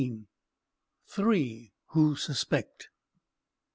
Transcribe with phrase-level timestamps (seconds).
[1.09, 2.89] THREE WHO SUSPECT.